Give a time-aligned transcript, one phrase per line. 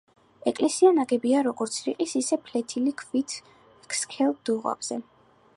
[0.51, 3.39] ეკლესია ნაგებია როგორც რიყის, ისე ფლეთილი ქვით
[4.03, 5.03] სქელ დუღაბზე.